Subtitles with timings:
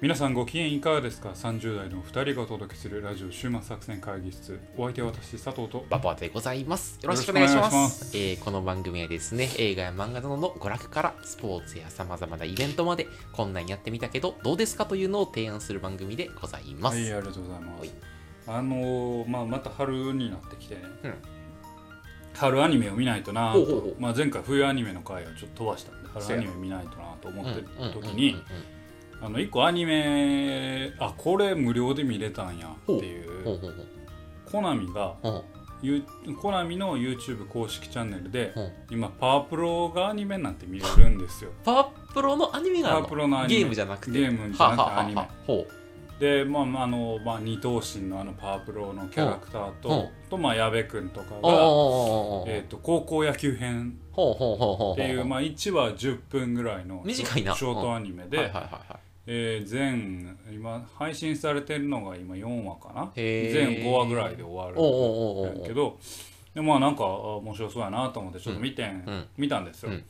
[0.00, 4.60] 皆さんご機嫌いかがですか ?30 代の2人がお届けするラジオ週末作戦会議室。
[4.76, 5.84] お相手は私、佐藤と。
[5.90, 7.00] ババでございます。
[7.02, 8.16] よろしくお願いします。
[8.16, 16.96] えーこの番組はですね、映画や漫画などの娯楽からスポーツや様々なイベントまで、こんなんやってみたけど、どうですかというのを提案する番組でございます。
[16.96, 17.94] はい、ありがとうございまはいす。
[18.46, 21.14] あのーまあ、また春になってきてね、うん
[22.34, 28.36] 春アニメを見ないとなとほうほうほうまあ、前回冬アニメの回をちょっと飛ばしたんで、春アニメ見ないとなと思ってる時に、
[29.20, 33.58] あの、一個アニメ、あ、これ無料で見れたんやっていう、ほう。
[33.58, 33.86] ほうほう
[34.50, 35.14] コナミが、
[36.40, 38.54] コナミの YouTube 公式チャンネルで、
[38.90, 41.50] 今、パワープロがアニメになって見れるんですよ。
[41.64, 43.02] パワープロのアニメがあるの？
[43.02, 43.60] パワープロのアニメ。
[43.60, 44.12] ゲームじゃなくて？
[44.12, 45.20] ゲームじゃなくてアニメ。
[45.20, 45.66] はほ
[46.18, 49.92] で、まあ、まああの、まあ、二頭身のあのパワープロのキャラクターと、う。
[49.92, 51.40] んと、まあ、矢部君とかが、
[52.48, 53.98] えっ、と、高校野球編。
[54.20, 59.07] っていう、まあ、1話10分ぐらいの短いなショートアニメで、はいはいはいはい。
[59.30, 63.12] えー全、今、配信されてるのが今4話かな？
[63.14, 65.98] 全5話ぐらいで終わるけど、
[66.54, 69.26] でまあなんかあ面白そうやなと思ってちょっと見てん、うん。
[69.36, 69.90] 見たんですよ。
[69.90, 70.04] うん。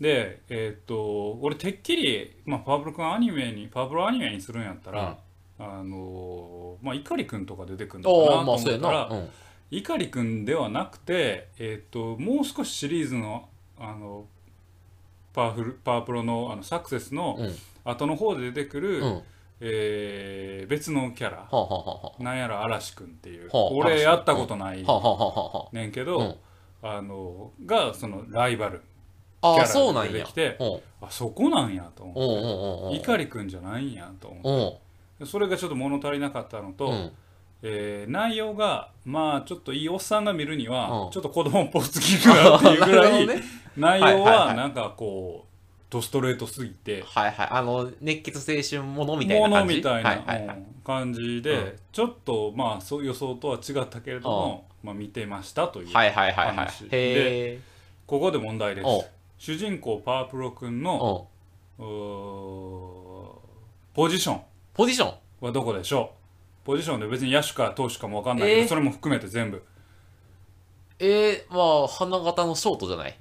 [0.00, 5.16] で、えーっと、俺てっきり、まあ、パワプロ君アニメに、パワプロアニメにするんやったら、
[5.60, 9.08] あのーまあ、碇くんとか出てくるのかなと思ったら、
[9.70, 10.44] 碇くん。
[10.44, 14.26] ではなくて、えーっと、もう少しシリーズの、あの、
[15.32, 17.54] パワフル、パワプロのあのサクセスのうん。
[17.90, 19.14] 後の方で出てくる、うん。
[19.16, 19.22] は
[19.60, 24.92] えー別のキャラ、あはあはあはなんやら嵐くんっていう、はあ俺やったことないあ。
[24.92, 26.34] はあはあはあはねんけど、うん。
[26.82, 28.82] あのがそのライバル。
[29.40, 29.48] あ。
[29.48, 30.12] ああ、キャラそうなんや。
[30.12, 30.34] で出てき。
[30.34, 31.06] てうん。
[31.06, 34.78] あそこなんやとうん思ってくんじゃないんやと思っ
[35.18, 35.24] て。
[35.24, 37.12] それがちょっと物足りなかったのと、うん。
[37.62, 41.10] えー内容がまあちょっといいおっさんが見るには、うん。
[41.10, 43.42] ちょっと子供っぽすぎるなっていうぐらい、 ね。
[43.76, 44.56] 内容はいはいははい。
[44.56, 45.55] なんかこう
[45.90, 47.02] ドストレートすぎて。
[47.06, 47.48] はいはい。
[47.50, 49.76] あの、熱血青春ものみたいなもの感じ。
[49.76, 50.46] みたいな、はいはい。
[50.46, 50.56] はい。
[50.56, 51.78] うん感じで、うん。
[51.90, 56.54] ちょっとまあそう予想とは違ったけれども、まあ、見てましたという、はいはいはいはい。
[56.54, 56.84] 話。
[56.84, 57.60] へえ。
[58.06, 58.86] ここで問題です。
[59.36, 61.26] 主人公パワープロ君の
[63.92, 64.40] ポジション。
[64.74, 65.14] ポジション？
[65.40, 66.12] はどこでしょ
[66.62, 66.66] う？
[66.66, 68.68] ポジションで別に野手か投手かも分かんないけど、えー。
[68.68, 69.64] それも含めて全部。
[71.00, 73.18] えー、まあ、花形のショートじゃない？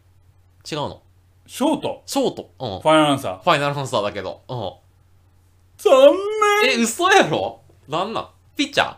[0.71, 1.01] 違うの？
[1.47, 2.03] ショート。
[2.06, 2.50] ショート。
[2.59, 2.81] うん。
[2.81, 3.44] ファイナルアンサー。
[3.44, 4.41] ファイナルアンサーだけど。
[4.47, 4.57] うん。
[5.78, 5.91] 残
[6.63, 6.79] 念。
[6.79, 7.61] え、嘘やろ？
[7.88, 8.29] なんなん？
[8.56, 8.95] ピッチャー？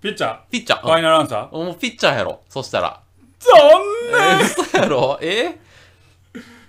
[0.00, 0.40] ピッチャー。
[0.50, 0.80] ピッチャー。
[0.80, 1.56] ファイナルアンサー。
[1.56, 2.40] うんもうピッチャーやろ。
[2.48, 3.02] そしたら。
[3.40, 3.50] 残
[4.12, 5.18] えー、嘘やろ？
[5.20, 5.58] え？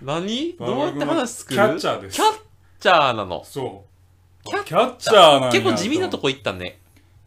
[0.02, 0.56] 何？
[0.58, 2.16] どうやって話作るキャッチャーです。
[2.16, 2.40] キャッ
[2.80, 3.44] チャーなの。
[3.46, 3.86] そ
[4.44, 4.50] う。
[4.50, 5.16] キャッチャー。
[5.16, 6.80] なんや結構地味なとこ行ったね。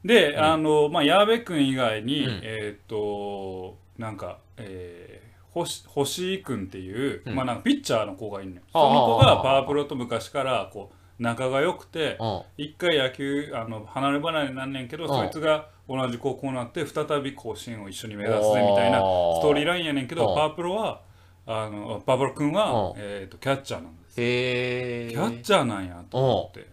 [0.05, 0.45] で、うん。
[0.45, 2.41] あのまあ矢部君以外に、うん。
[2.43, 7.35] えーっとなんかえー星星井君っていう、うん。
[7.35, 8.63] まあなんかピッチャーの子がいるのよ。
[8.73, 8.91] そあ。
[8.91, 12.43] あの子がパワープロと昔からこう仲が良くてうん。
[12.59, 19.03] 一回野球あの離れ離れになんねんけど、うんそいつが同じ高校になって再び甲子園を一緒に目指すぜみたいなス
[19.43, 21.01] トーリーラインやねんけど、うんパワープロは
[21.47, 25.09] あのパワープロ君は、うんえー、とキャッチャーなんです、へえ。
[25.11, 26.67] キャッチャーなんやと思って、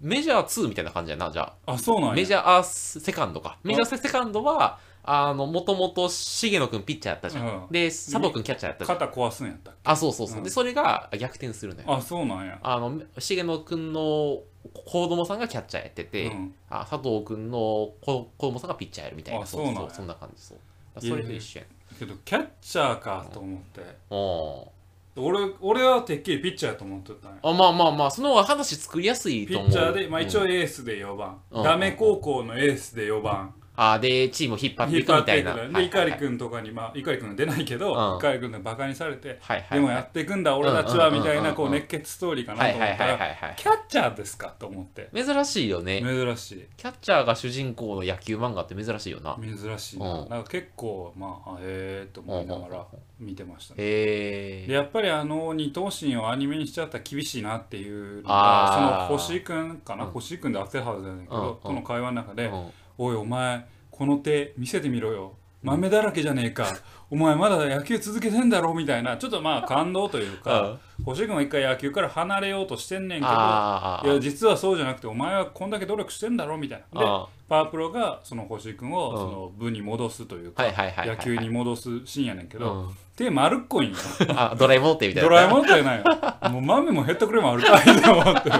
[0.00, 1.72] メジャー2みたいな感じやな、じゃあ。
[1.72, 2.14] あそうなんや。
[2.14, 3.58] メジャーセカンドか。
[3.64, 7.46] メジャーセカンドは、あの、もともと重野くんピッチャーやったじゃん。
[7.46, 8.98] うんで、佐藤くんキャッチャーやったじゃん。
[8.98, 9.80] 肩壊すんやったっけ？
[9.84, 10.38] あ、そうそうそう。
[10.38, 11.92] うんで、それが逆転するのよ。
[11.94, 14.40] あそうなんや、あの、重野くんの
[14.72, 17.58] 子供さんがキャッチャーやってて、うんあ佐藤くんの
[18.00, 19.42] 子子供さんがピッチャーやるみたいな。
[19.42, 20.58] あそうなんやそんな感じ、そう。
[21.00, 21.68] それと一緒やん。
[21.98, 24.72] けどキャッチャーかと思って、お
[25.16, 29.70] 俺俺はてっきりピッチャーやと思ってたんやあまあまあまあ、その方が話作りやすいと思う。
[29.70, 39.80] ピッチャーで、まあ、一応うんエースで4番、うんダメ高校のエースで4番、あで、チームを引っ張っていくみたていくのはいで、碇君とかに、まあ、碇君は出ないけど、うん碇君でバカにされて、はいはい。
[39.80, 43.18] でもやっていくんだ、俺たちは、みたいな、こう、熱血ストーリーかなと思ったら。
[43.56, 45.10] キャッチャーですかと思って。
[45.14, 46.00] 珍しいよね。
[46.00, 46.66] 珍しい。
[46.76, 49.36] キャッチャーが主人公の野球漫画って珍しいよな。
[49.40, 50.20] 珍しいな。
[50.20, 52.86] うんなんか結構、まあ、あへえと思いながら
[53.18, 53.82] 見てましたね。
[53.82, 54.66] へえ。
[54.66, 65.32] でやっぱりあの二頭身をアニメにしちゃったら厳しいなっていうのがその星井くんかな、うん星井くんで当てるはずだけど、うんうんこの会話の中で「うんおいお前この手見せてみろよ。
[65.62, 66.66] 豆だらけじゃねえか。
[67.10, 69.16] お前まだ野球続けてんだろ」みたいな。
[69.16, 70.76] ちょっとまあ感動というか、
[71.06, 73.32] 星井くんは一回野球から離れようとしてんねんけど。
[73.32, 76.58] いや実はそうじゃなくてお前はこんだけ努力してんだろ？
[76.58, 77.00] みたいな。
[77.00, 77.26] であ。
[77.48, 79.16] パワープロがその星井くんをうん。
[79.16, 80.64] その部に戻すというか、
[81.06, 82.96] 野球に戻すシーンやねんけど、うん。
[83.16, 83.96] 手丸っこいんよ。
[84.36, 85.28] あドラえもんってみたいな。
[85.30, 86.04] ドラえもんってないよ。
[86.50, 88.50] もう豆もヘッドクレームあるかいと思って。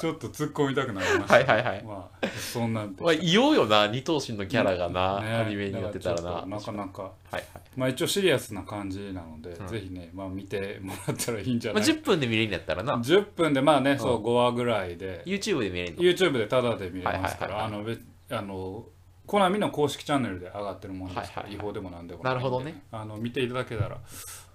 [0.00, 1.84] ちょっと突っ込みたくなりました、はいはいはい。
[1.84, 6.30] まあそんなんでまあ、いようよな、二頭身のキャラがな、ねアニメになってたらな。
[6.40, 7.44] らなかなかはいはい。
[7.76, 9.66] まあ一応シリアスな感じなので、うん。
[9.66, 15.22] ぜひねまあ見てもらったらいいんじゃまあ、ない10分で見れるんやったらな、10分でまあね、そううん5話ぐらいで。
[15.26, 16.02] YouTube で見れるの。
[16.02, 18.84] YouTube でタダで見れますからあの別あの
[19.26, 21.66] コナミの公式チャンネルで上がってるものですから、はいはいはい。
[21.66, 22.82] 違法でもなんでもないんでなるほどね。
[22.90, 23.98] あの見ていただけたら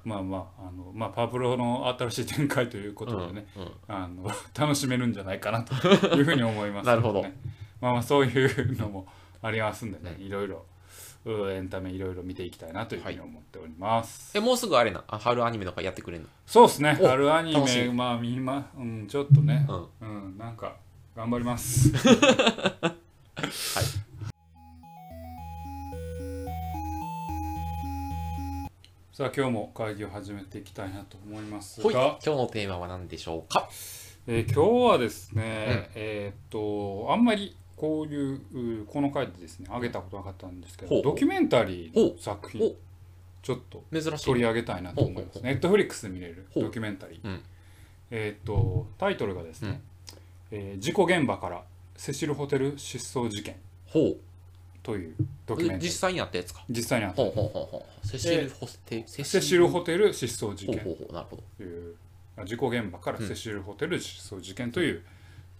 [0.04, 3.72] まあまああの、まあ、パワプロの新しい展開ということでね、うんうん。
[3.88, 5.74] あの 楽しめるんじゃないかなと
[6.16, 7.24] いうふうに思いますなるほど。
[7.82, 9.08] まあまあそういうのも
[9.42, 10.66] ありますんでね、いろいろ
[11.26, 16.30] うエンタメいろいろ見ていきたいなというふうに思っております、え、もうすぐあれな、あ春アニメとかやってくれるの？
[16.46, 16.98] そうですね。
[17.02, 19.66] お春アニメまあ見まうんちょっとね。
[20.02, 20.26] うん。
[20.26, 20.76] うん、なんか
[21.16, 21.92] 頑張ります。
[29.14, 33.70] さあ今日も会議を始めていきたいなと思いますほい、今が、日のテーマは何でしょうか？
[34.26, 35.44] えー今日はですね、
[35.94, 42.74] えーっとあんまりこういううこの回でですね上げたことなかったんですけどドキュメンタリーの作品
[43.44, 44.26] ちょっと珍しい。
[44.26, 45.44] 取り上げたいなと思います。
[45.44, 47.20] ネットフリックスで見れるドキュメンタリー。
[47.24, 47.44] うん。
[48.10, 49.80] えーっとタイトルがですね、
[50.50, 51.62] えー事故現場から
[51.96, 53.58] セシルホテル失踪事件。
[53.86, 54.16] ほ
[54.84, 55.16] という
[55.46, 55.58] ドう。
[55.58, 55.86] キュメンタリー。
[55.88, 56.64] 実際にあったやつか。
[56.70, 58.08] 実際にあったほうほうほうほう。
[58.08, 61.14] セシルホテセセシルホテル失踪事件ほうほうほう。
[61.14, 61.44] なるほど。
[61.58, 61.96] という
[62.38, 65.04] あ事故現場からセシルホテル失踪事件という、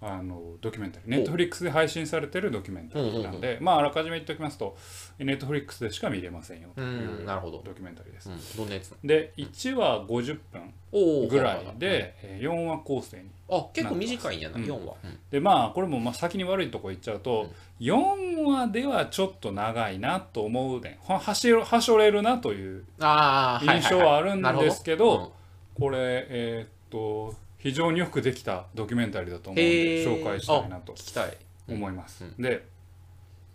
[0.06, 1.10] あのドキュメンタリー。
[1.10, 4.76] ネットフリックスで配信されてるドキュメンタリーなんで、まああらかじめ言っておきますと
[5.20, 7.62] ネットフリックスでしか見れませんよといううんなるほど。
[7.64, 8.30] ドキュメンタリーです。
[8.30, 9.08] うん。
[9.08, 14.64] で1話50分ぐらいでえー4話構成にあ、結構短いんやな、うん。
[14.64, 14.96] 4話。
[15.04, 15.18] うん。
[15.32, 25.18] でまあこれもまあ先に悪いとこ言っちゃうと、4話ではちょっと長いなと思うねははしろはしょれるなというああ、印象はあるんですけど。
[25.18, 25.30] うん。
[25.76, 31.38] これえーっと非常によくできたドキュメンタリーだと思うんへでー紹介したいなと聞きたい。
[31.70, 32.26] 思います。
[32.26, 32.66] うんで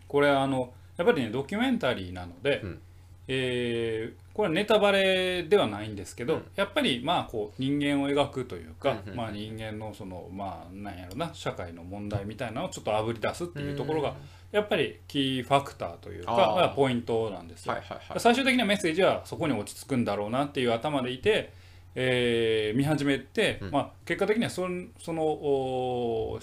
[0.09, 2.81] これあのやっぱりねドキュメンタリーなので、うん
[3.29, 14.15] えーこれはネタバレではないんですけど、うんやっぱりまあこう人間を描くというか、うんうんまあ、人間のそのまあなんやろな社会の問題みたいなのをちょっとあぶり出すっていうところが
[14.53, 17.73] やっぱりキーファクターというかまあ、ポイントなんですよ。
[17.73, 18.21] はいはいはい。
[18.21, 21.53] 最終的なメッセージはそこに落ち着くんだろうなっていう頭でいて、
[22.01, 23.71] えー見始めて、うん。
[23.73, 26.39] まあ、結果的にはそんその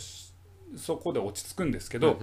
[0.77, 2.19] そこで落ち着くんですけど、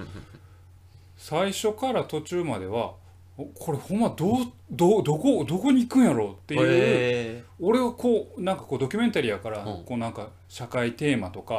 [1.17, 2.93] 最初から途中までは
[3.38, 9.84] おこれほんまどうどうどこどこに行くんやろうっていう、へ俺はこうなんかこうドキュメンタリーやから、うん。
[9.84, 11.58] こうなんか社会テーマとか、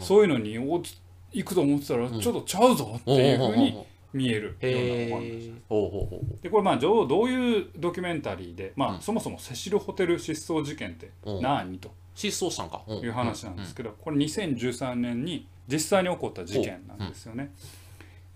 [0.00, 2.20] そういうのに行くと思ってたら、ん。
[2.20, 5.52] ちょっとちゃうぞっていうふうに見えるようなへ本ですえ。
[5.68, 9.00] ほうほうほうでこれまあどうどういうドキュメンタリーで、まあうん。
[9.00, 11.42] そもそもセシルホテル失踪事件ってうん。
[11.42, 11.92] 何と？
[12.14, 12.82] 失踪したんか？
[12.88, 17.52] いう話なんですけど、これ2013年に実際に起こった事件なんですよね。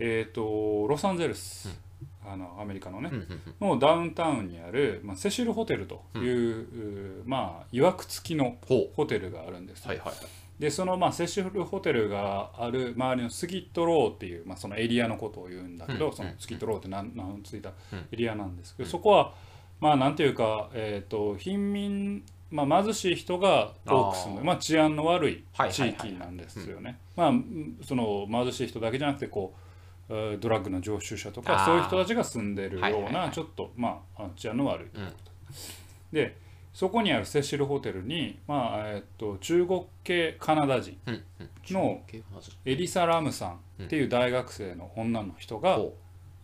[0.01, 1.69] えっ、とロサンゼルス、
[2.27, 3.17] あのアメリカのね、うん。
[3.17, 3.43] うん。
[3.61, 3.69] うん。
[3.69, 9.85] のダウンタウンにある、まあ、セシルホテルという、うまあいわくつきのほホテルがあるんですよ。
[9.87, 9.89] う。
[9.91, 10.17] はいはいはい。
[10.59, 16.13] でそのまあセシルホテルがある周りのスギットローっていう、まあ、そのエリアのことを言うんだけど、うん。
[16.13, 17.99] そのスギットローって名名のついたうん。
[17.99, 19.35] エリアなんですけど、そこは
[19.81, 26.99] まあなんていうか、えー、と貧民、まあ、貧しい人が多く住むまあ、治安の悪い地域なんですよね。
[27.15, 29.55] まあうんその貧しい人だけじゃなくてこ
[30.09, 35.13] うえードラッグの常習者とかそういう人たちが住んでるようはないちょっとまあ治安の悪いうん。
[36.13, 36.37] で
[36.73, 41.49] そこにあるセシルホテルに、まあえー、と中国系カナダ人うんうん。
[41.71, 42.01] の
[42.65, 45.95] エリサ・ラムさんっていう大学生の女の人が、ほ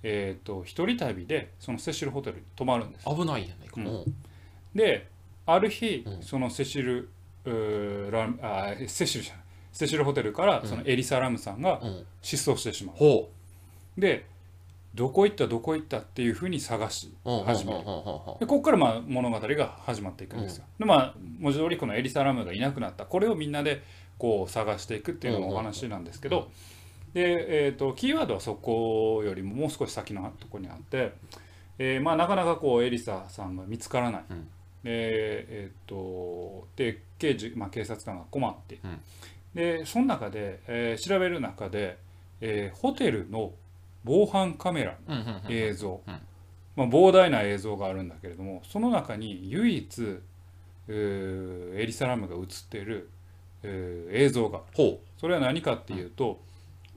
[0.02, 3.08] えー、と一人旅でそのセシルホテルに泊まるんです。
[3.08, 3.74] う危ないやないか。
[3.76, 3.86] うん。
[3.86, 4.14] うん
[4.74, 5.08] で
[5.46, 6.22] ある日、うん。
[6.22, 7.10] そのセシル
[7.44, 9.44] ラムあセシルじゃない。
[9.72, 12.06] セシルホテルからそのエリサ・ラムさんがうん。
[12.22, 13.30] 失踪してしまう、ほ
[13.96, 14.26] で
[14.94, 17.78] どこ行ったどこ行ったっていうふうに探し始める。
[18.40, 23.82] でここからまあ物語が始まっていくんですよ、でまあ文字通りこのエリサ・ラムがいなくなったこれをみんなで
[24.18, 26.48] こう探していくっていうのもお話なんですけど、
[27.12, 31.12] で、えー、とキーワードはそこよりももう少し先のところにあって、
[31.78, 34.44] えーまあ、なかなかこうエリサさんが見つからない、うん。
[34.44, 34.46] で
[34.84, 39.00] えー、とで刑事、まあ、警察官が困って、うん。
[39.54, 41.98] でその中で、えー調べる中で、
[42.40, 43.52] えーホテルの
[44.04, 46.14] 防犯カメラうんうんうん映像、うん。
[46.76, 50.18] まあ、膨大な映像があるんだけれどもその中に唯一
[50.88, 53.08] エリサラムが映っている
[53.62, 54.60] 映像が
[55.18, 56.40] それは何かっていうと、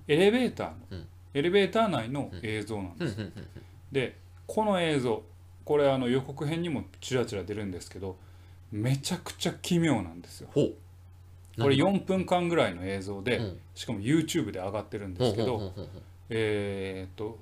[0.07, 1.07] エレベーターの、うん。
[1.33, 3.31] エレベーター内の映像なんです、
[3.91, 5.23] でこの映像
[5.63, 8.17] これあの予告編にもちらちら出るんですけど
[8.71, 10.49] めちゃくちゃ奇妙なんですよ。
[10.53, 13.59] これ4分間ぐらいの映像で、うん。
[13.73, 15.73] しかも YouTube で上がってるんですけど、
[16.29, 17.39] えーっと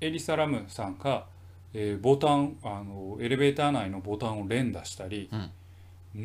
[0.00, 1.24] エリサ・ラムさんが、
[1.72, 5.30] えーボタンあのエレベーター内のボタンを連打したり、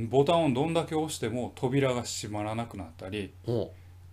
[0.10, 3.32] ボタンをどんだけ押しても扉が閉まらなくなったり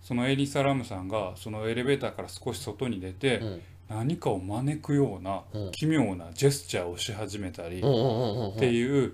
[0.01, 3.61] そのエリサ・ラムさんがそのエレベーターから少し外に出て、うん。
[3.89, 5.71] 何かを招くようなうん。
[5.71, 9.13] 奇妙なジェスチャーをし始めたり、うんうんうんうんっていう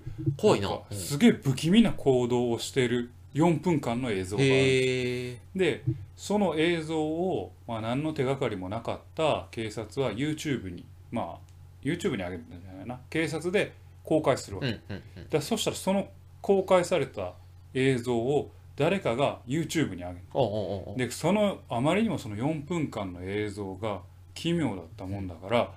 [0.90, 5.38] すげえ不気味な行動をしてる4分間の映像がある。
[5.54, 5.82] で
[6.16, 11.38] その映像を、まあ、何の手がかりもなかった警察は YouTube にまあ
[11.82, 12.98] YouTube に上げるんじゃないな。
[13.10, 15.28] 警察で公開するわけ、うんうんうん。
[15.28, 16.08] だそしたらその
[16.40, 17.34] 公開された
[17.74, 24.00] 映像を誰かが YouTube に上げるおうおうおうでそのあまりにもその4分間の映像が
[24.34, 25.72] 奇妙だったもんだから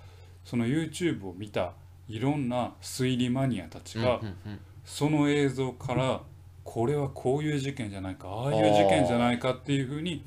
[0.46, 1.74] その YouTube を見た
[2.08, 4.60] いろんな推理マニアたちがうんうんうん。
[4.86, 6.22] その映像から
[6.70, 10.24] これはこういう事件じゃないかああいう事件じゃないかっていうふうに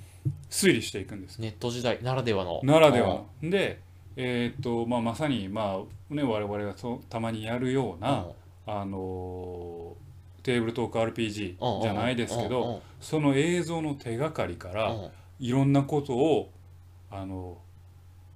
[0.50, 1.38] 推理していくんです。
[1.38, 2.60] ネット時代ならではの。
[2.64, 3.50] ならではの。
[3.50, 3.78] で、
[4.16, 5.78] えーっとまあ、まさに、ま
[6.10, 8.26] あね、我々がそうたまにやるような、
[8.66, 10.02] あのー
[10.42, 14.92] テーブルトーク RPG じゃないですけどその映像の手がかりから
[15.38, 16.50] いろんなことを
[17.12, 17.58] あの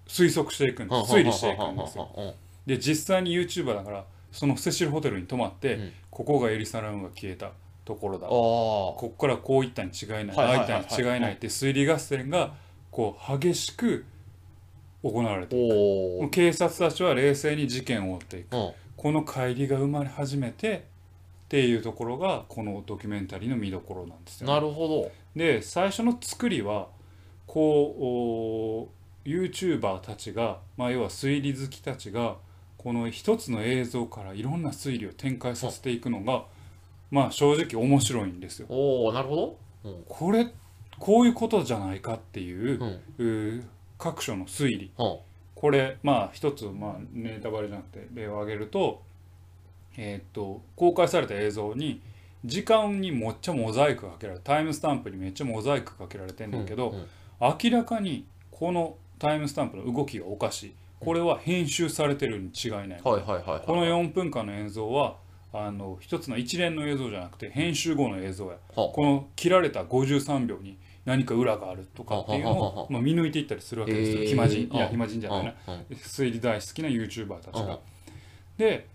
[0.06, 1.12] 推測していくんです。
[1.12, 2.08] 推理していくんですよ。
[2.64, 5.92] で実際に YouTuber だからそのセシルホテルに泊まって、うん。
[6.16, 7.50] ここがエリサラムが消えた
[7.87, 8.26] ところだ。
[8.26, 12.55] あここからこういったに違いない、ああいったに違いないって推理合戦が
[12.90, 14.05] こう激しく
[15.02, 16.31] 行われていく。
[16.31, 18.57] 警察たちは冷静に事件を追っていく。
[18.57, 18.73] うん。
[18.97, 20.76] この乖離が生まれ始めて
[21.45, 25.12] っていうところがこのドキュメンタリーの見どころなんですよね、なるほど。
[25.37, 26.88] で最初の作りは
[27.47, 28.88] こ
[29.25, 32.37] うお YouTuber たちが、まあ、要は推理好きたちが
[32.78, 36.45] この一つの映像からいろんな推理を展開させていくのが
[37.10, 38.66] まあ正直面白いんですよ。
[38.68, 39.58] おおなるほど。
[40.08, 40.48] これ
[40.98, 43.00] こういうことじゃないかっていう,、うん。
[43.18, 43.62] うー
[43.98, 44.90] 各所の推理。
[44.98, 45.16] うん。
[45.54, 49.02] これまあ一つ、まあ、ネタバレじゃなくて例を挙げると,、
[49.96, 52.00] えーっと公開された映像に
[52.44, 57.06] 時間にめっちゃモザイクがかけられタイムスタンプにめっちゃモザイクかけられてんだけど、うんうん。
[57.40, 60.75] 明らかにこのタイムスタンプの動きがおかしい。
[61.00, 65.16] これは編集されてるに違いない、はいはいはいはいこの4分間の映像は
[65.52, 68.58] あの一つの一連の映像じゃなくて編集後の映像や。
[68.74, 75.54] はこの切られた53秒に何か裏があるとかっていうのを、まあ、見抜いていったりするわけですよ、暇人いやうん暇人じゃないな。
[75.92, 77.78] 推理大好きな YouTuber たちうんが。
[78.58, 78.86] で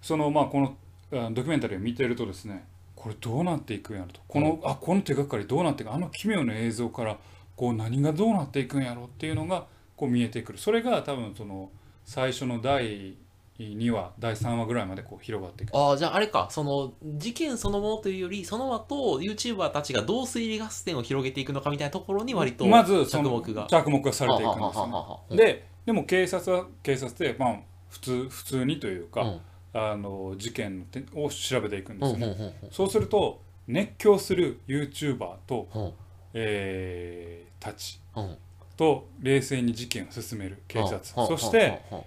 [0.00, 0.76] そのまあこの
[1.12, 4.20] あドキュメンタリーを見てるとですねこれどうなっていくんやろと。
[4.28, 7.18] このあこの手がかりどうなっていくあの奇妙な映像から
[7.56, 9.66] こう何がどうなっていくんやろっていうのが
[9.96, 10.58] こう見えてくる。
[10.58, 11.70] それが多分その
[12.04, 13.16] 最初の第
[13.60, 15.76] 2話第3話ぐらいまでこう広がっていく。
[15.76, 16.48] ああじゃああれか。
[16.50, 23.66] その事件そのものというよりその後 YouTuber たちがどう推理合戦を広げていくのかみたいなところに割とまずその着目が。
[23.68, 27.56] 着目がされていくんですよねででも警察は警察でまあ
[27.88, 29.40] 普通普通にというか、うん。
[29.72, 35.92] あの事件を調べていくんですよね、そうすると熱狂する YouTuber と、うん。
[36.34, 38.36] えーたちうん。
[38.76, 41.02] と冷静に事件を進める警察、うん。
[41.26, 41.98] そして、うん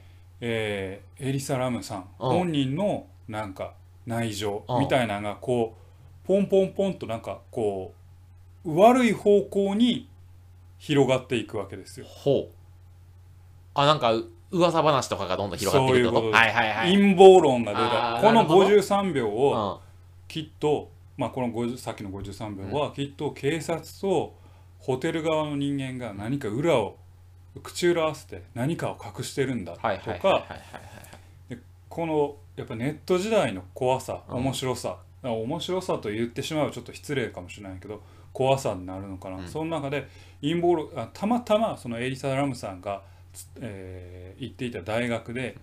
[0.45, 3.73] えーエリサ・ラムさん、うん本人のなんか
[4.05, 7.93] 内情うんみたいなのがこうポンポンポンとなんかこ
[8.65, 10.09] う悪い方向に
[10.77, 12.05] 広がっていくわけですよ。
[12.07, 12.55] ほう。
[13.73, 18.19] あなんかう噂話とかがどんどん広がっていくと陰謀論が出た。
[18.21, 18.67] このなるほど。
[18.67, 19.83] 53秒をうん。
[20.27, 24.35] きっと、まあ、この50さっきの53秒はきっと警察と
[24.79, 26.97] ホテル側の人間が何か裏を
[27.61, 30.45] 口裏合わせて何かを隠してるんだとか
[31.89, 34.35] このやっぱネット時代の怖さうん。
[34.37, 39.47] 面白さ、面白さと言ってしまうとちょっと失礼かもしれないけど怖さになるのかな、うん。
[39.47, 40.07] その中で
[40.41, 45.55] 陰謀論あたまたまそのエリサ・ラムさんが、つえー行っていた大学で、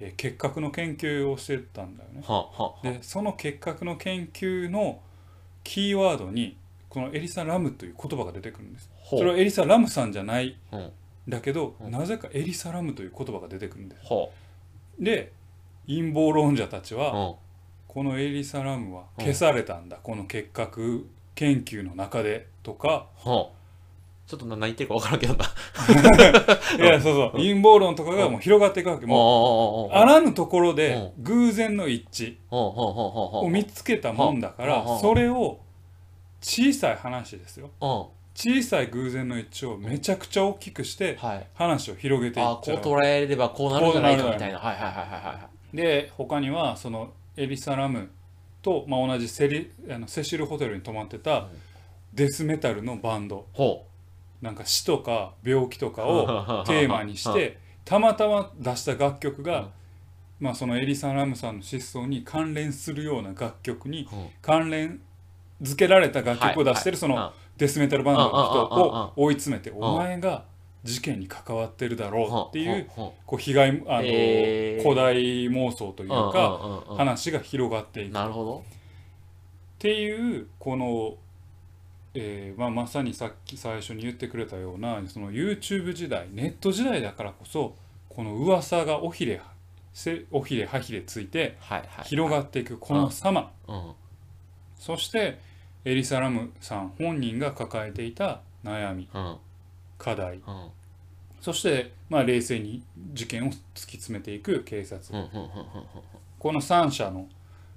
[0.00, 2.22] えー結核の研究をしてたんだよね。
[2.26, 5.00] はあはあでその結核の研究の
[5.62, 6.56] キーワードに
[6.88, 8.90] このエリサ・ラムという言葉が出てくるんです。
[8.96, 10.90] ほそうれはエリサ・ラムさんじゃないうん
[11.28, 11.90] だけど、うん。
[11.90, 14.02] なぜかエリサ・ラムという言葉が出てくるんです。
[14.04, 14.32] ほ
[14.98, 15.32] で
[15.86, 17.34] 陰謀論者たちは、ううん。
[17.88, 23.06] このエリサ・ラムは消されたんだ、この結核研究の中でとか、
[24.26, 25.44] ちょっとな何言ってるか分からんけどな。
[26.84, 27.32] いやそうそう。
[27.32, 29.06] 陰謀論とかがもう広がっていくわけ。
[29.06, 34.98] もうもあらぬところで偶然の一致を見つけたもんだからうん。
[34.98, 35.60] それを
[36.40, 37.70] 小さい話ですよ。
[37.80, 41.46] うん小さい偶然の一致をめちゃくちゃ大きくしてはい。
[41.54, 42.82] 話を広げていっあちゃう。
[42.82, 44.58] こう捉えればこうなるんじゃないかみたいな。
[44.58, 45.76] はいはいはいはいはい。
[45.76, 48.10] で他にはそのエリサ・ラム
[48.60, 51.48] と、まあ、同じセリあのセシルホテルに泊まってた
[52.12, 53.46] デスメタルのバンド。
[53.54, 53.86] ほ
[54.42, 56.26] なんか死とか病気とかを
[56.68, 59.70] テーマにしてたまたま出した楽曲が、うん。
[60.40, 64.28] まあ、そのエリサ・ラムさんの失踪に関連するような楽曲にうん。
[64.42, 65.00] 関連
[65.62, 68.34] 付けられた楽曲を出してるそのデスメタルバンドの人
[68.64, 70.44] を追い詰めてんお前が
[70.84, 74.02] 事件に関わってるだろうっていううんこう被害あの
[74.82, 75.16] 古代
[75.48, 78.10] 妄想といううんか話が広がっていく。
[78.10, 78.64] っなるほど。
[79.78, 81.16] ていうこの
[82.18, 87.76] えーまあ、まさにさっき最初に言ってくれたようなその YouTube 時代ネット時代だからこそ
[88.08, 89.38] この噂がおひれ
[89.92, 91.58] せおひれはひれついて
[92.04, 93.52] 広がっていくこの様。
[93.68, 93.92] うん。
[94.78, 95.38] そして
[95.86, 99.36] エリサ・ラムさん本人が抱えていた悩みうん。
[99.98, 100.38] 課題。
[100.38, 100.68] うん。
[101.40, 102.82] そして、まあ、冷静に
[103.14, 103.58] 事件を突き
[103.92, 105.00] 詰めていく警察。
[105.16, 105.50] うんうんうんうん
[106.38, 107.26] この3者の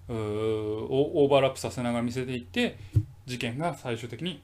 [0.10, 2.78] うーをオーバーラップさせながら見せていって
[3.26, 4.42] 事件が最終的に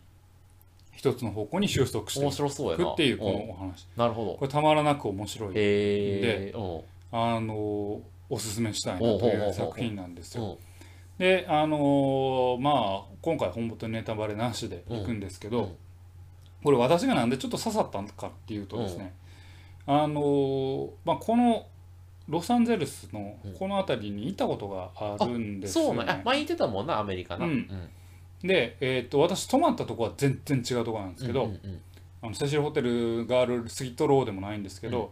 [0.93, 2.85] 一つの方向に収束してい面白そうやな。
[2.85, 3.33] くっていうこうん。
[3.47, 3.87] のお話。
[3.97, 4.33] なるほど。
[4.35, 5.51] これたまらなく面白い。
[5.55, 6.57] えー。
[6.57, 6.81] うん。
[7.11, 7.55] あの
[8.29, 10.43] おすすめしたいなという作品なんですよ。
[10.43, 10.57] うん
[11.17, 15.75] であのまあ今回本当にネタバレなしでいくんですけど、うん。
[16.63, 19.13] これ私がなんでちょっと刺さったのかっていうとですね、
[19.87, 21.67] あのまあこの
[22.27, 26.15] ロサンゼルスのこの辺りに行ったことがあるんですよそうなんや。
[26.15, 26.21] ね。
[26.25, 27.45] 前言ってたもんなアメリカな。
[27.45, 27.67] うん。
[28.43, 31.81] で、えー、と私泊まったとこは全然違うとこなんですけど、うんうんうん。
[32.23, 35.11] あのセシルホテルがあるスギットローでもないんですけど、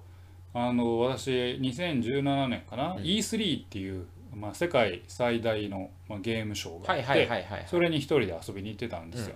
[0.56, 3.04] あの私2017年かな、うん。
[3.04, 9.36] E3 っていう、まあ、世界最大の、まあ、ゲームショーがあって、はいはいはいはいそれに一人で遊びに行ってたんですよ。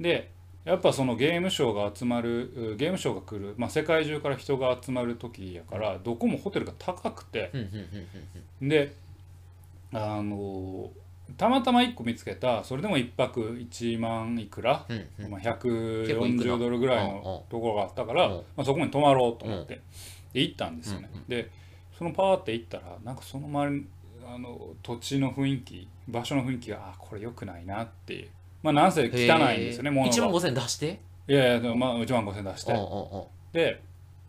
[0.00, 0.30] で
[0.64, 7.50] やっぱそのゲームショーが集まるうゲームショーが来る、まあ、世界中から人が集まる時やからどこもホテルが高くて。
[7.54, 8.06] うんうんうん
[8.62, 8.68] うん。
[8.68, 8.94] で
[9.92, 10.90] あの
[11.36, 15.30] たまたま1個見つけたそれでも1泊1万いくら、うんうん。
[15.30, 16.54] まあ、結構いくな。
[16.54, 19.80] 140ドルぐらいうんうんのところがあったから、うんまあ、そこに泊まろうと思って、
[20.32, 21.10] で行ったんですよね。
[21.12, 21.24] うんうん。
[21.28, 21.50] で
[21.98, 23.86] そのパーって行ったらなんかその周り
[24.28, 28.28] あの土地の雰囲気場所の雰囲気があこれ良くないなっていう
[28.62, 31.00] まあなんせ汚いんですよね物1万が5000出して？
[31.28, 32.72] いやいやまあ1万5000出して。
[33.52, 33.82] で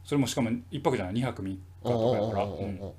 [0.03, 2.45] それもしかも1泊じゃない？2泊3日とかやから。
[2.45, 2.93] うんうん。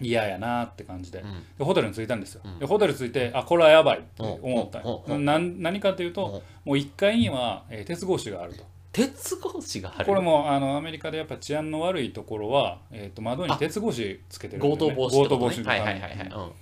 [0.00, 1.20] やなって感じで。
[1.20, 1.44] うん。
[1.58, 2.58] でホテルに着いたんですよ、うん。
[2.58, 4.82] でホテル着いてあこれはやばいって思った
[5.18, 6.28] 何かというと、う。
[6.28, 10.06] んもう1階には、えー鉄格子があると鉄格子がある。
[10.06, 15.24] これもあのアメリカでやっぱ治安の悪いところは、えー、と窓に鉄格子つけてるね、強盗防止ね。
[15.24, 16.28] 強盗防止はいはいはいはい。
[16.28, 16.52] うん。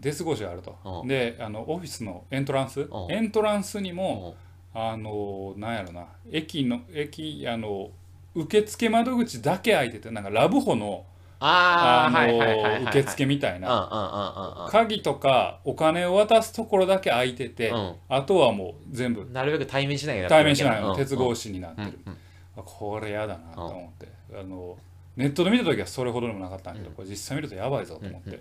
[0.00, 1.08] 鉄格子があると、うん。
[1.08, 3.12] であのオフィスのエントランス、うん。
[3.12, 4.36] エントランスにも、
[4.74, 4.80] うん。
[4.80, 6.06] あのなんやろな。
[6.30, 7.90] 駅の駅あの
[8.34, 11.04] 受付窓口だけ開いててなんかラブホの
[11.40, 14.66] あの受付みたいな。
[14.66, 17.94] うん鍵とかお金を渡すところだけ開いてて、うん。
[18.08, 22.18] あとはもう全部うんなるべく対面しない対面しないうんの鉄格子になってる、うんうん。
[22.58, 24.76] あこれやだなと思って、あの
[25.16, 28.40] ネットで見た時はそれほどでもなかったんだけど、これ実際見るとやばいぞと思って、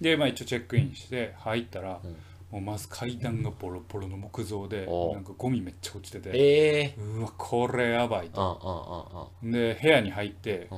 [0.00, 2.16] で、まあ、一応チェックインして入ったら、うん。
[2.50, 10.68] もうまず階段がボロボロの木造でなんかゴミめっちゃ落ちててええうわこれやばいうんとうんで部屋に入って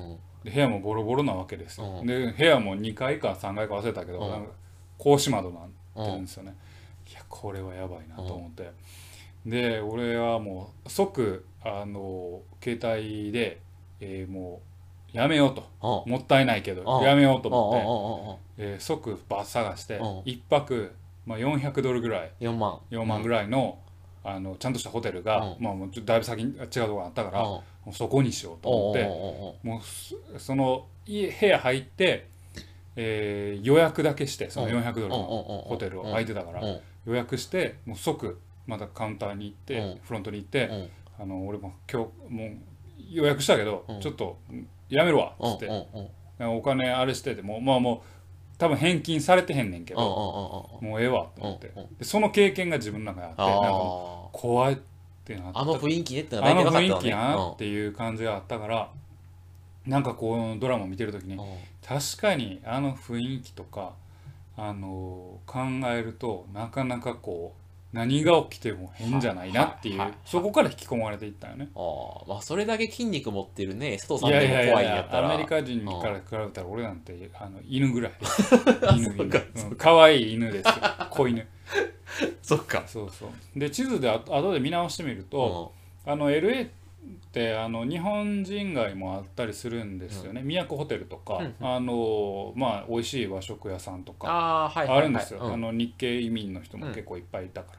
[0.49, 2.01] 部屋もボロボロなわけですよ。
[2.01, 2.07] うん。
[2.07, 4.47] で部屋も2階か3階か忘れたけどうん。
[4.99, 6.55] 格子窓になってるうんんですよね。
[7.11, 8.71] いやこれはやばいなと思って。
[9.47, 13.61] で俺はもう即あの携帯で、
[14.01, 14.61] えーも
[15.15, 16.05] うやめようと。
[16.07, 16.13] うん。
[16.13, 17.05] もったいないけどうん。
[17.07, 20.05] やめようと思って、えー即バッ探してうん。
[20.21, 20.93] 1泊、
[21.25, 22.33] まあ、400ドルぐらい。
[22.41, 22.81] 4万。
[22.91, 23.79] 4万ぐらいの,、
[24.35, 25.65] あのちゃんとしたホテルが、うん。
[25.65, 32.29] まあ、もうだいぶ先に違うところがあったから、そこにしようと思って、もうすその家部屋入って、
[32.97, 36.81] えー予約だけしてその400ドルのホホテルを空いてたからうん。
[37.07, 40.01] 予約してもう即またカウンターに行って、うん。
[40.03, 41.23] フロントに行って、うん。
[41.23, 42.51] あの俺も今日もう
[43.11, 44.01] 予約したけど、うん。
[44.01, 44.39] ちょっと
[44.89, 45.71] やめるわっつって、
[46.41, 48.18] お金あれしててもまあもう
[48.59, 50.01] 多分返金されてへんねんけど、
[50.81, 54.77] うんもうええわと思って、でその経験が自分の中にあってなんか怖いっ
[55.25, 55.61] てなった。
[55.61, 58.91] ああの雰囲気ねってのがあの雰囲気なよっていう感じがあったから、
[59.87, 63.93] なんかこのドラマ見てる時にね確かにあの雰囲気とか、
[64.57, 71.71] あの考えるとなかなかこう何が起きても変じゃないなっていうそこから引き込まれていったよね。
[71.75, 75.33] ああまあそれだけ筋肉持ってるね佐藤さいんでも怖いんやったら。
[75.33, 78.13] アメリカ人から比べたら俺なんてあの犬ぐらい。
[78.95, 79.17] 犬犬。
[79.17, 79.39] そうか。
[79.57, 80.75] うん可愛い犬ですよ。
[81.11, 81.47] 子犬。
[82.43, 82.85] そっか。
[82.87, 83.59] そうそう。
[83.59, 85.73] で地図であ後で見直してみると、
[86.07, 86.79] うあの LA って
[87.57, 95.53] あの日本人街もあったりするんですよね、都ホテルとか、うんあのまあ美味しい和食屋さんとかあるんですよ、うん。
[95.53, 97.79] あの日系移民の人も結構いっぱいいたから、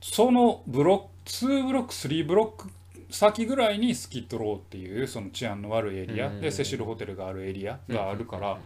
[0.00, 2.70] そのブロック2ブロック3ブロック
[3.10, 6.28] 先ぐらいにスキットローっていうその治安の悪いエリア。
[6.28, 6.40] うん。
[6.40, 8.60] でセシルホテルがあるエリアがあるから、うん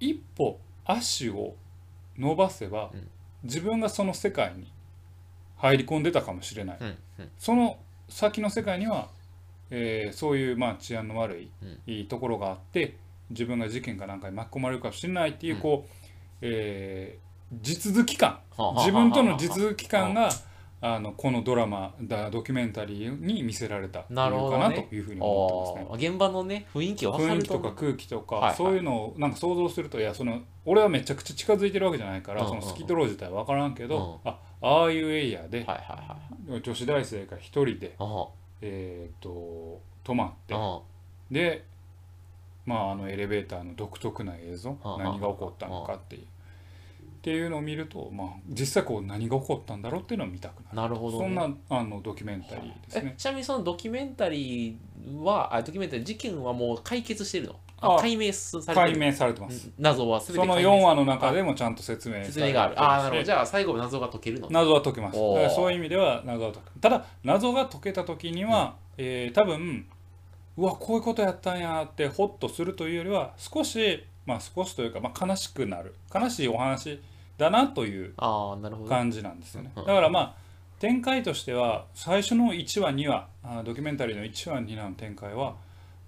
[0.00, 1.54] 一歩足を
[2.18, 3.08] 伸ばせば、うん。
[3.44, 4.70] 自分がその世界に
[5.64, 6.86] 入り込んでたかもしれない、うん
[7.20, 7.30] うん。
[7.38, 7.78] その
[8.10, 9.08] 先の世界には、
[9.70, 11.50] えーそういうまあ治安の悪い,、
[11.86, 12.96] いいところがあって
[13.30, 15.60] 自分が事件かなんかに巻き込まれるかもしれないっていう、うん。
[15.60, 15.90] こう、
[16.42, 17.24] えー
[17.62, 18.40] 地続き感
[18.78, 20.32] 自分との地続き感があ
[21.00, 26.08] のこのドラマだドキュメンタリーに見せられたなるほどね理由かなというふうに思ってますね。
[26.08, 28.44] 現場のね雰囲気分かると雰囲気とか空気とか、はい。
[28.48, 32.60] はいそういうのをなんか想像するといやその俺はめちゃくちゃ近づいてるわけじゃないから、うんうんうん。
[32.62, 35.76] そのスキットロー自体は分からんけど、あああいうエリアではいはい
[36.52, 38.28] はい女子大生が一人で、あ
[38.60, 40.80] えー、と泊まってあ
[41.30, 41.64] で、
[42.66, 46.26] まあ、あのエレベーターの独特な映像うんうん何が起こったのかっていう。
[47.24, 50.76] っていうのを見ると、まあ、実際こう何が起こったんだろうっていうのを見たくなる。
[50.76, 53.14] なるほど、ね、そんなあのドキュメンタリーですね。
[53.16, 57.56] えちなみにそのドキュメンタリーはあドキュメンタリー事件はもう解決してるの？
[57.80, 58.74] あ解明されてる？
[58.74, 59.70] 解明されてます。
[59.78, 62.78] 謎はその解明4話の中でもちゃんと説明説明がある。
[62.78, 63.22] ああなるほど。
[63.22, 64.48] じゃあ最後謎が解けるの？
[64.50, 65.16] 謎は解けます。
[65.16, 69.86] そういう意味では謎は解けただ謎が解けた時には、えー多分
[70.58, 75.94] うわこういうことやったんやってホッとするというよりは少しまあ少しというか、まあ、悲しくなる。
[76.14, 77.02] 悲しいお話
[77.36, 78.14] だなという
[78.88, 79.72] 感じなんですよね。
[79.76, 79.86] うん。
[79.86, 80.34] だからまあ
[80.78, 85.56] 展開としては最初の1話2話あードキュメンタリーの1話2話の展開は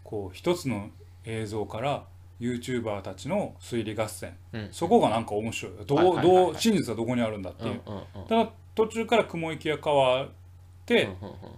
[0.04, 0.90] こう一つの
[1.24, 2.04] 映像から
[2.40, 4.36] YouTuber たちの推理合戦。
[4.52, 4.68] うん。
[4.70, 5.72] そこがなんか面白い。
[5.86, 7.80] どう,、はい真実はどこにあるんだっていう、
[8.28, 9.94] ただ途中から雲行きが変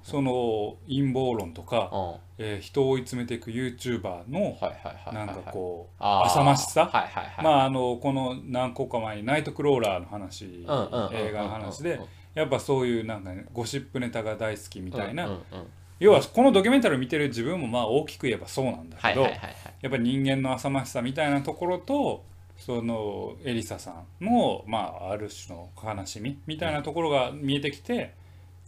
[0.03, 2.15] その陰謀論とか、うん。
[2.39, 6.27] えー人を追い詰めていく YouTuber のはいはいはいはいなんかこうあー。
[6.27, 6.87] 浅ましさ？
[6.87, 7.45] はいはいはい。
[7.45, 12.01] まああのこの何個か前にナイトクローラーの話うんうんうんう画の話で
[12.35, 15.67] やっぱそういうなんかねゴシップネタが大好きみたいな、うんうんうん
[16.01, 19.55] 要はこのドキュメンタリーを見てる自分もまあ大きく言えばそうなんだけど、はいはいはいはい。
[19.83, 22.25] やっぱり人間の浅ましさみたいなところと
[22.57, 28.15] そのエリサさんの、まあ、ある種の悲しみみたいなところが見えてきて、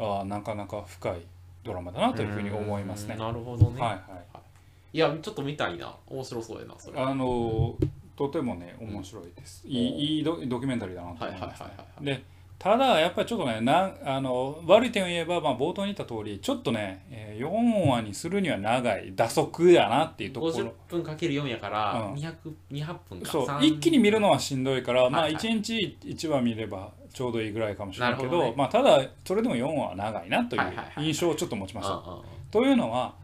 [0.00, 1.20] ああなかなか深い
[1.62, 3.14] ドラマだなというふうに思いますね。
[3.14, 4.96] うんなるほどね、はいはい。
[4.96, 5.94] い、やちょっと見たいな。
[6.06, 6.98] 面白そうやなそれ。
[6.98, 7.76] あの
[8.16, 9.62] とてもね面白いです。
[9.66, 11.62] いいいいドドキュメンタリーだなと思います。
[12.00, 12.22] で
[12.58, 20.52] ただやっぱりちょっとねなんあの悪い点を言えば、まあ、冒頭に言った通りちょっとね、えー4話にするには長い打足やなっていうところ。
[20.52, 22.14] 50分かける4やからうん。
[22.14, 22.34] 200
[22.70, 23.30] 200分か。
[23.30, 25.34] そう3一気に見るのはしんどいから、まあはい。
[25.34, 28.54] はい1日1話見ればちょうどいいぐらいかもしれないけどね。
[28.56, 30.62] まあ、ただそれでも4話は長いなという
[30.98, 32.02] 印象をちょっと持ちました。
[32.50, 33.14] というのは、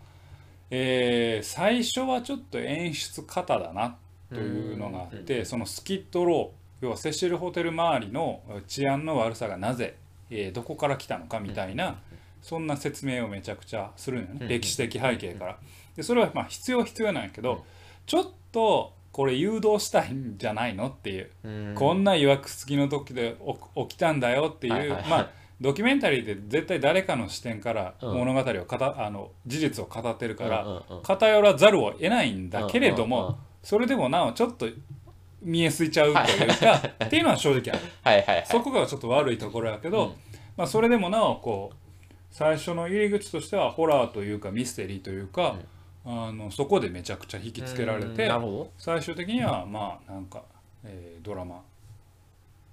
[0.70, 3.96] えー最初はちょっと演出型だな
[4.30, 9.96] というのがあって、そのスキットロー要はセシルホテル周りの治安の悪さがなぜ、
[10.30, 12.00] えーどこから来たのかみたいな、
[12.42, 15.58] そんな説明をめちゃくちゃするのよね、うん歴史的背景から。
[15.96, 17.60] でそれはまあ必要は必要なんやけど、うん。
[18.06, 21.74] ちょっとこれ誘導したいんじゃないのっていう、うん。
[21.74, 23.38] こんないわくつきの時で
[23.74, 24.90] 起きたんだよっていう、はいはい。
[24.90, 28.14] はいまあドキュメンタリーで絶対誰かの視点からうん。
[28.14, 31.02] 物語をかた、あの事実を語ってるから、うんうんうん。
[31.02, 34.68] 偏らざるを得ないんだけれども、うんうんうんそれでもなおちょっと
[35.42, 37.78] 見えすいちゃうというかっていうのは正直ある。
[38.04, 38.46] はいはいはい。
[38.46, 40.12] そこがちょっと悪いところやけど、うん。
[40.56, 41.76] まあ、それでもなおこう
[42.30, 45.56] 最初の入り口としてはホラーというかミステリーというか、
[46.06, 48.30] あのそこでめちゃくちゃ引きつけられうんて
[48.78, 50.42] 最終的にはまあなんか、
[50.84, 51.60] えードラマ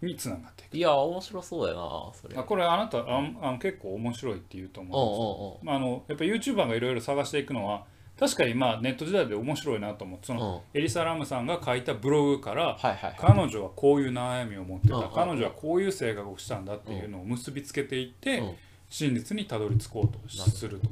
[0.03, 0.71] につながっていく。
[0.73, 2.37] どいや面白そうやなそれ。
[2.37, 7.85] あこれあなたあんあの結構面白いって言うとうん思うんですよ、まあ、あのやっぱ YouTuber がいろいろ探していくのは
[8.19, 12.77] 確かにまあネット時代で面白いなと思ってその、エリサ・ラムさんが書いたブログから
[13.17, 18.55] 彼女はこういう悩みを持ってた、彼女はこういう性格をしたんだっていうのを結びつけていって、うん。
[18.93, 20.87] 真実にたどり着こうとすると。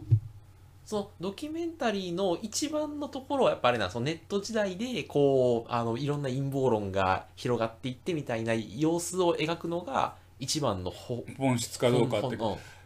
[0.91, 12.37] そのドキュメンタリーの一番のところはやっぱあれなそのネット時代でこうあのいろんな陰謀論が広がっていってみたいな様子を描くのが一番のほ本質かどうかって。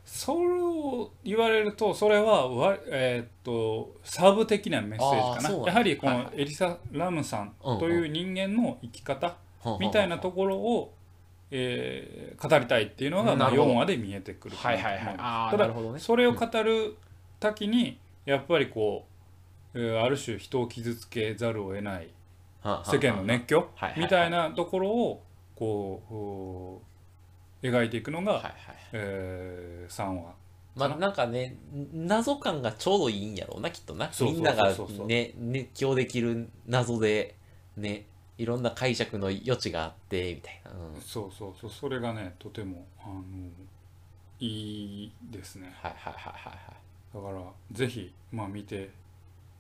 [0.06, 5.66] それを言われるとそれはわ、えーっとサブ的なメッセージかな。
[5.66, 9.36] やはりこのエリサ・ラムさんという人間の生き方
[9.80, 10.94] みたいなところを、
[11.50, 13.74] えー語りたいっていうのが、まあ、4なるほど。
[13.80, 16.00] 話で見えてくるただなるほどね。
[16.00, 16.98] それを語る
[17.54, 19.06] 時にやっぱりこ
[19.74, 22.08] う、えーある種人を傷つけざるを得ない
[22.86, 25.24] 世間の熱狂みたいなところを
[25.56, 26.82] こ
[27.64, 28.56] う描いていくのが、はいはい
[28.94, 30.34] え3話
[30.76, 31.56] まあなんかね
[31.94, 34.12] 謎感がちょうどいいんやろうなきっとな。
[34.20, 37.36] みんながね熱狂できる謎で
[37.78, 38.06] ね
[38.38, 43.24] いろんな解釈の余地があってみたいな、うん、そうそうそうそれがねとてもあの
[44.40, 45.74] いいですね。
[45.82, 46.85] はいはいはいはいはい
[47.16, 48.90] だからぜひまあ見て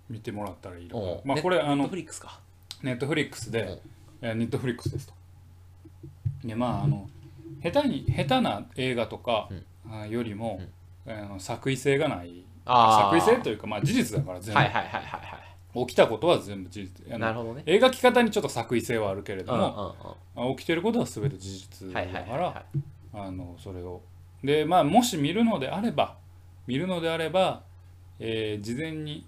[0.10, 2.42] 見てもらったらいいのまあこれあネットのフリックスか。
[2.84, 3.82] ネットフリックスうんで
[4.22, 5.14] えーネットフリックスですと。
[6.44, 7.10] でまああの
[7.64, 9.50] 下手に下手な映画とか
[9.90, 10.60] あよりも、
[11.08, 12.44] あの作為性がない。
[12.66, 17.18] あ作為性いというかまあ事実だから全部、はいはいはいはいは起きたことは全部事実。
[17.18, 17.64] なるほどね。
[17.66, 19.96] 描き方にちょっと作為性はあるけれどうんうんも、
[20.36, 20.52] うん。
[20.52, 22.66] あ起きてることは全て事実だから
[23.14, 24.02] あのそれを。
[24.44, 26.18] でまあもし見るのであれば
[26.68, 27.64] 見るのであれば、
[28.20, 29.26] えー事前に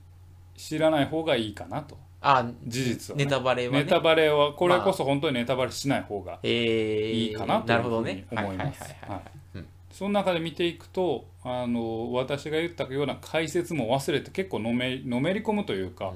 [0.55, 1.97] 知らない方がいいかなと。
[2.19, 3.83] あ事実はね、ネタバレはね。
[3.83, 8.81] ネタバレはこれこそ本当にネタバレしない方がえーいいかなというふうに思います。
[8.83, 9.17] はいはいはい。
[9.17, 9.21] はい。
[9.55, 9.67] うん。
[9.91, 16.15] その中で見ていくとあの私が言ったような解説も忘れて結構のめのめり込むというか、うん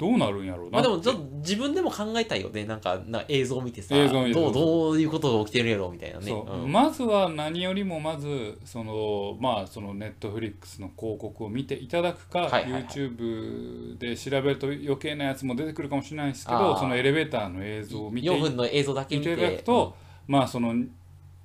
[0.00, 2.64] どうなるんやろうなまあでもちょっと自分でも考えたいよね。
[2.64, 6.26] なんかな映像を見てさ映像を見てどうどういうことが起きてるんやろうみたいなね。
[6.26, 6.62] そう。
[6.62, 6.72] うん。
[6.72, 12.84] まずは何よりもまずそのまあそのネットフリックスの広告を見ていただくか、はいはいはい。
[12.84, 16.78] YouTube で調べると余計なやつも出てくるかもしれないですけあどー。
[16.78, 19.30] そのエレベーターの映像を見て4分の映像だけ見て。
[19.30, 19.94] 見ていただくと、
[20.26, 20.74] まあその、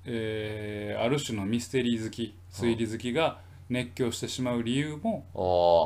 [0.06, 5.26] えーある種のミステリー好き推理好きが熱狂してしまう理由も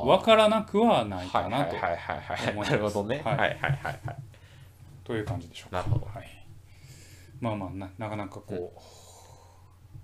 [0.06, 2.70] 分からなくはないかなと、思います。
[2.70, 3.22] なるほどね。
[3.24, 4.16] ははいいはいはいはい。
[5.04, 5.78] という感じでしょうか。
[5.78, 6.06] なるほど。
[6.06, 6.28] はい、
[7.40, 8.80] まあまあななかなかこう、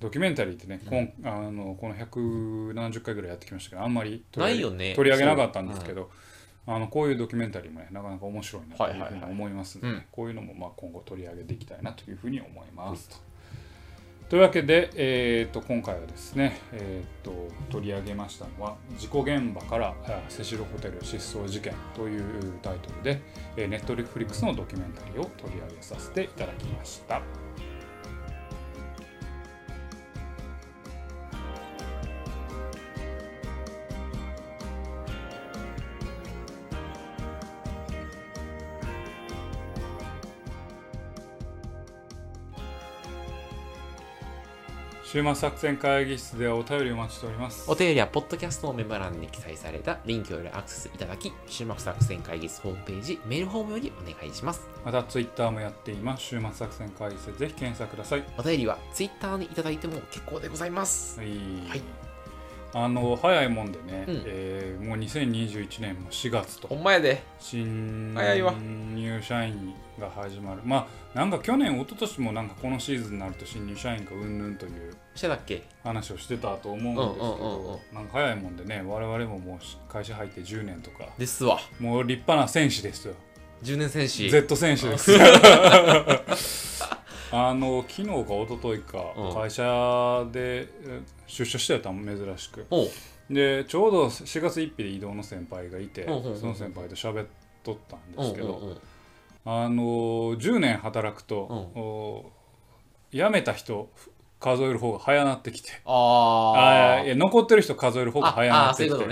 [0.00, 4.94] ドキュメンタリーってね、こんあのこの170回ぐらいやってきましたけどあんまり取り上げないよね。
[4.94, 6.10] 取り上げなかったんですけど、
[6.66, 10.04] あのこういうドキュメンタリーもねなかなか面白いなというふうに思いますので、うん。
[10.10, 13.08] こういうのもまあ今後取り上げていきたいなというふうに思います。
[13.10, 13.16] と。
[14.28, 19.94] というわけで、えー、と今回はですね、えー、と取り上げましたのは「事故現場から
[20.28, 22.22] セシルホテル失踪事件」という
[22.60, 23.20] タイトルで、
[23.68, 27.22] ネットリフリックスのドキュメンタリーを取り上げさせていただきました。
[45.16, 47.64] 週末作戦会議室ではお便りをお待ちしております。
[47.70, 56.22] お便りはポッドキャストのメモ欄に記載されたリンクよりアクセスいただき終幕作戦会議室ホームページメールフォームよりお願いしますまたツイッターもやっています。
[56.22, 58.24] 週末作戦会議室でぜひ検索ください。
[58.36, 62.05] お便りはツイッターにいただいても結構でございますはい。
[62.76, 64.22] はいあの早いもんでね、うん。
[64.26, 66.68] えーもう2021年も4月と。
[66.68, 67.22] ほんまやで。
[67.40, 70.60] 新入社員が始まる。
[70.62, 74.94] まあなんか去年一昨年もなんかこのシーズンになると新入社員がうんぬんという
[75.82, 81.06] 話をしてたと思うんですけどなんか早いもんでね我々ももう会社入って10年とか。
[81.16, 81.58] ですわ。
[81.80, 83.14] もう立派な戦士ですよ。
[83.62, 84.28] 10年戦士。
[84.28, 85.12] Z 選手です
[87.32, 89.34] あの昨日か一昨日かうん。
[89.34, 92.66] 会社でえ出所してたの珍しく。
[93.30, 97.26] でちょうど4月1日で移動の先輩がいてその先輩と喋っ
[97.64, 98.76] とったんですけど
[99.44, 99.82] あの
[100.36, 102.30] 10年働くとお
[103.10, 103.88] 辞めた人
[104.38, 105.70] 数える方が早なってきて。
[105.84, 109.04] ああいや残ってる人数える方が早なってきて。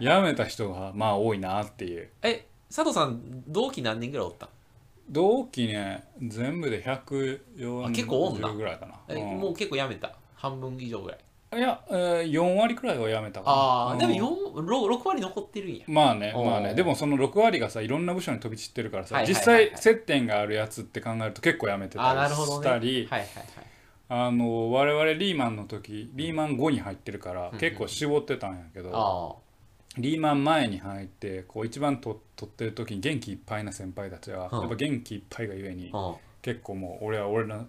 [0.00, 2.10] 辞めた人がまあ多いなっていう。
[2.22, 4.48] え佐藤さん同期何人ぐらいおった
[5.10, 8.48] 同期ね全部で140あ結構おんな。
[8.48, 9.38] ぐらいかな、え、うん。
[9.38, 10.14] もう結構やめた？
[10.34, 11.18] 半分以上ぐらい。
[11.52, 13.56] いや、えー、4割くらいは辞めたかな。
[13.56, 15.84] ああ、でもうん4 6割残ってるんや。
[15.88, 16.74] まあねまあね。
[16.74, 23.70] でもその6割がさいろんな部署に飛び散ってるからさ、実際接点があるやつって考えると結構辞めてあたりしたり、はいはいはい
[24.12, 29.36] あの我々リーマンの時リーマン後に入ってるからうん結構絞ってたんやけど、あ
[29.98, 35.98] リーマン前に入ってこう一番と取ってる時に元気いっぱいな先輩たちは、うんやっぱ元気いっぱいがゆえに、あ。
[35.98, 37.64] うん結構もう俺は俺の道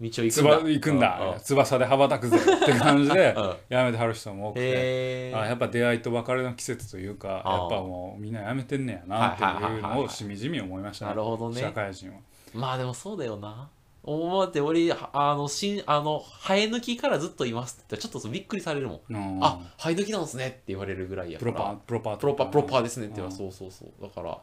[0.00, 2.36] 行くつんだくんだ、翼で羽ばたくぜ。
[2.42, 5.32] って感じでうんやめてはる人も多くて。
[5.34, 11.60] あやっぱ出会いと別れの季節というかやっぱもうみんなやめてんねやなっていうのをしみじみ思いましたなるほどね。
[11.60, 12.16] 社会人は。
[12.52, 13.68] まあでもそうだよな
[14.06, 21.52] 思って俺あのしんあの生え抜きからずっといますって言ったらちょっとびっくりされるもん、うんあ生え抜きなんですねって言われるぐらいやから。
[21.52, 23.88] プロパープロパープロパプロパーですねって言わうんそうそうそう。
[24.00, 24.38] だから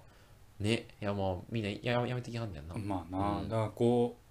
[0.60, 3.50] ねいやまあみんなややめてきはんねんな、まあな、うん。
[3.50, 4.24] だからこう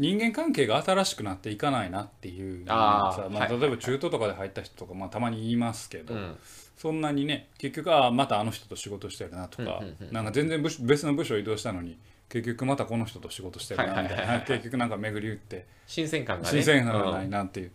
[0.00, 3.60] 人間関係が新しくなっていかないなっていうあーさまあ、はい。
[3.60, 6.36] 例えば中途とかで入った人とか、まあ、たまに言いますけど、うん。
[6.76, 10.12] そんなにね結局あーまたあの人と仕事してるなとか、うんうんうん。
[10.12, 14.36] なんか全然部署別の部署移動したのに結局またこの人と仕事してるなみたいな。
[14.36, 15.66] い 結局なんか巡り打って。
[15.86, 16.50] 新鮮感がね。
[16.50, 17.72] 新鮮感がないなっていう。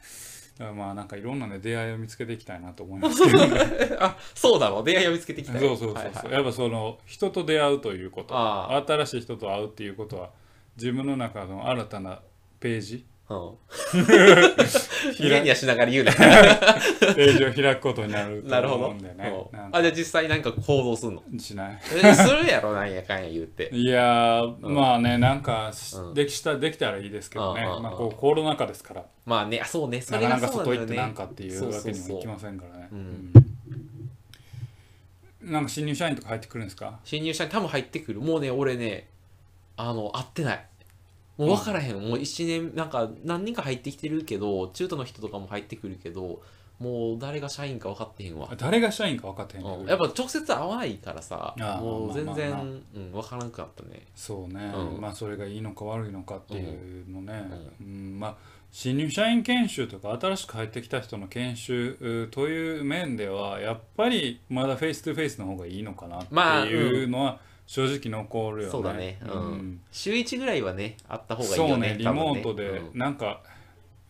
[0.76, 3.48] まあなんかいろんなね出会いを見つけていきたいなと思いますけど。
[3.48, 3.60] ね
[4.00, 6.32] あそうだろう出会いを見つけてきたそうそうそうそう、はいはい。
[6.34, 8.36] やっぱその人と出会うということ。
[8.38, 8.84] あ。
[8.88, 10.30] 新しい人と会うっていうことは
[10.78, 12.22] 自分の中の新たな
[12.60, 13.58] ページうん。
[15.20, 16.12] ニヤニヤしながら言うな。
[16.14, 19.28] ページを開くことになるとなるほど、思うんだよね。
[19.52, 19.78] うんなんか。
[19.78, 21.24] あじゃあ実際なんか行動すんの？
[21.40, 21.80] しない。
[22.04, 23.70] えするやろなんやかんや言って。
[23.74, 24.76] いやー、うん。
[24.76, 26.14] まあねなんかしうん。
[26.14, 27.84] できしたできたらいいですけどね、うんうんうん。
[27.84, 29.06] まあ、こうコロナ禍ですから。
[29.26, 30.02] まあねあそうね。
[30.02, 32.90] そなれかなか外行ってなんかっていうわけにもいきませんからね。
[32.92, 33.32] うん。
[35.42, 35.52] うん。
[35.52, 37.00] なんか新入社員とか入ってくるんですか？
[37.04, 38.20] 新入社員多分入ってくる。
[38.22, 39.08] もうね俺ね
[39.76, 40.66] あの会ってない
[41.38, 46.42] もう分からへん、もう1年なんか何人か入ってきてるけど中途の人とかも入ってくるけど
[46.80, 49.88] もう誰が社員か分かってへんわ、誰が社員か分かってへんねんうん。
[49.88, 52.74] やっぱ直接会わないからさあーもう全然、まあまあまあ。
[52.96, 54.06] うん、分からなくなったね。
[54.16, 55.02] そうね、うん。
[55.02, 57.44] まあそれがいいのか悪いのかっていうのね、
[57.80, 58.20] うん。
[58.20, 58.36] まあ
[58.72, 68.72] 新入社員研修とか新しく入ってきた人の研修うという面ではやっぱりまだフェイストゥフェイスの方がいいのかなっていうのは正直残るよね。
[68.72, 69.20] そうだね。
[69.22, 69.30] うん。
[69.54, 69.82] ん。
[69.92, 72.26] 週1ぐらいはねあった方がいいそうよねねリ多分ね。
[72.26, 72.98] モートで、うん。
[72.98, 73.42] なんか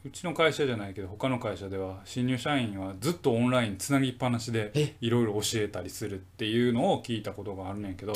[0.06, 4.96] うちの会社じゃないけど他の会社では新入社員はずっとオンラインつなぎっぱなしでえ？
[5.00, 8.14] いろいろ教えたりするっていうのを聞いたことがあるねんけど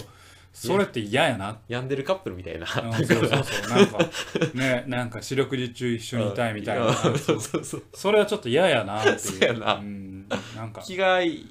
[0.53, 1.59] それって嫌やな。
[1.67, 2.65] 病んでるカップルみたいな。
[2.65, 3.69] うんそうそうそう。
[3.69, 3.99] なんか
[4.55, 6.93] ねなんか四六時中一緒にいたいみたいな、うん。
[6.95, 7.83] そうそうそう。
[7.93, 9.19] それはちょっと嫌やなっていう。
[9.19, 9.75] そうやな。
[9.75, 10.81] うん、なんか。
[10.81, 11.45] 気が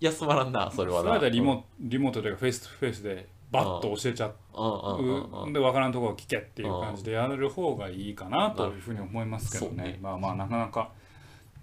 [0.00, 1.28] 休まらんなそれはな。
[1.28, 9.82] リモリモートでフェイストゥフェイスでバッと教えちゃう、で分からんところを聞けっていう感じでやる方がいいかなというふうに思いますけどね。
[9.84, 9.98] ね。
[10.00, 10.90] まあまあなかなか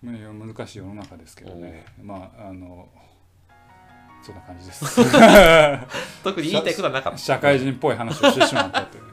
[0.04, 1.86] ね難しい世の中ですけどね。
[2.02, 2.88] まああの
[4.22, 5.02] そんな感じです。
[6.24, 7.17] 特に言いたいことはなかった。
[7.17, 9.04] 社会人っぽい話をしてしまったという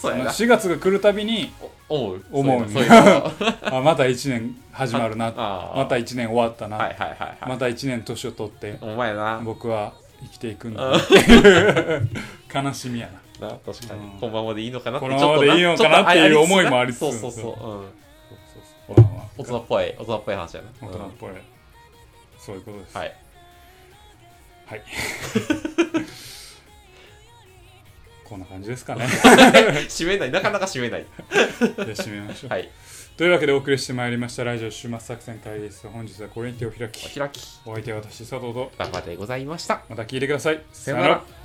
[0.00, 0.30] そうやな。
[0.30, 1.52] 4月が来るたびに
[1.88, 2.24] 思う。
[2.32, 2.64] 思う。
[3.62, 5.32] あまた1年始まるな。
[5.36, 7.36] あまた1年終わったな、はいはいはいはい。
[7.48, 9.40] また1年年を取ってお前な。
[9.44, 10.92] 僕は生きていくんだ。
[10.92, 12.08] っていう
[12.52, 13.10] 悲しみや
[13.40, 13.48] な。
[13.48, 14.20] な確かに、うん。
[14.20, 15.06] このままでいいのかなって。
[15.06, 17.00] このままでいいのかなっていう思いもありつつ。
[17.00, 17.50] そうそうそう、うん、
[18.88, 19.94] そうそう大人っぽい。
[19.98, 21.30] 大人っぽい話やな、大人っぽい、
[22.38, 22.96] そういうことです。
[22.96, 23.14] はい。
[24.66, 25.79] はい
[28.30, 29.04] こんな感じですかね。
[29.90, 30.30] 締めない。
[30.30, 31.04] なかなか締めない。
[31.30, 32.70] じゃあ締めましょう、はい。
[33.16, 34.44] というわけでお送りしてまいりました。
[34.44, 37.06] ラジオ終末作戦会議室本日はこれにてお開き。
[37.06, 37.40] お開き。
[37.66, 38.70] お相手は私佐藤と。
[38.78, 39.82] バカでございました。
[39.88, 40.62] また聞いてください。
[40.72, 41.39] さよなら